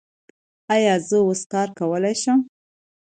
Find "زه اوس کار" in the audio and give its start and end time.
1.07-1.67